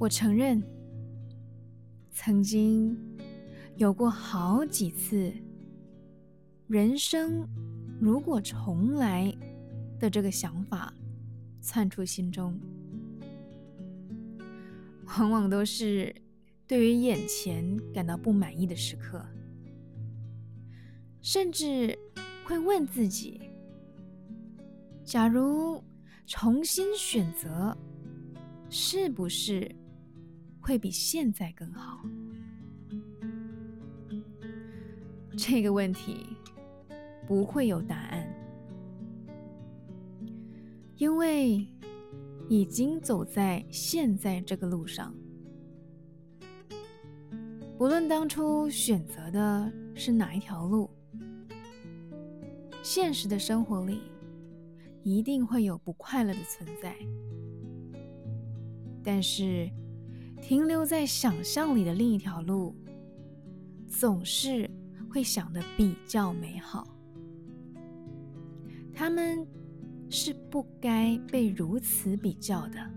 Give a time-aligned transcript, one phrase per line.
[0.00, 0.62] 我承认，
[2.10, 2.96] 曾经
[3.76, 5.30] 有过好几次，
[6.68, 7.46] 人生
[8.00, 9.30] 如果重来
[9.98, 10.90] 的这个想法
[11.60, 12.58] 窜出心中，
[15.18, 16.14] 往往都是
[16.66, 19.22] 对于眼前感到不满意的时刻，
[21.20, 21.94] 甚至
[22.46, 23.38] 会问自己：
[25.04, 25.84] 假如
[26.26, 27.76] 重新选择，
[28.70, 29.70] 是不是？
[30.60, 32.00] 会比现在更好。
[35.36, 36.26] 这个问题
[37.26, 38.28] 不会有答案，
[40.96, 41.66] 因为
[42.48, 45.14] 已经走在现在这个路上。
[47.78, 50.90] 不论当初选择的是哪一条路，
[52.82, 54.02] 现实的生活里
[55.02, 56.94] 一定会有不快乐的存在，
[59.02, 59.70] 但是。
[60.40, 62.74] 停留在想象里的另一条路，
[63.86, 64.68] 总是
[65.08, 66.86] 会想的比较美好。
[68.92, 69.46] 他们
[70.08, 72.90] 是不该被如此比较的。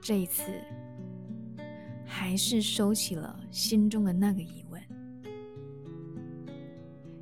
[0.00, 0.42] 这一次，
[2.04, 4.82] 还是收起了心中的那个疑问，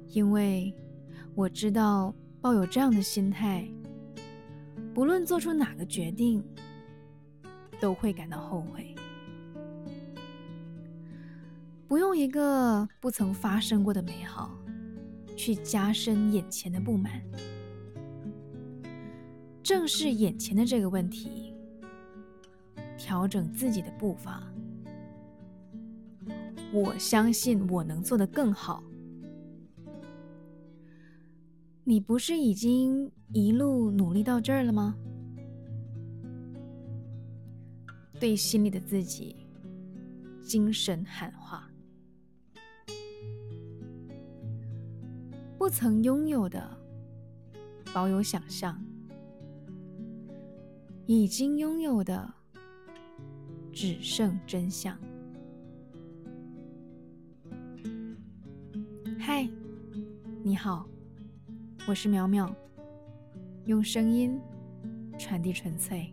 [0.09, 0.73] 因为
[1.35, 3.69] 我知道，抱有这样的心态，
[4.95, 6.43] 不论做出哪个决定。
[7.81, 8.95] 都会感到后悔。
[11.89, 14.57] 不用一个不曾发生过的美好，
[15.37, 17.21] 去加深眼前的不满。
[19.63, 21.55] 正视眼前的这个问题，
[22.97, 24.43] 调整自己的步伐。
[26.73, 28.83] 我相信我能做得更好。
[31.83, 34.95] 你不是已经一路努力到这儿了吗？
[38.21, 39.35] 对心里的自己
[40.43, 41.71] 精神喊话：
[45.57, 46.63] 不曾拥有的，
[47.95, 48.75] 保有想象；
[51.07, 52.31] 已经拥有的，
[53.73, 54.99] 只剩真相。
[59.19, 59.49] 嗨，
[60.43, 60.87] 你好，
[61.89, 62.55] 我是苗苗，
[63.65, 64.39] 用声音
[65.19, 66.13] 传递纯粹。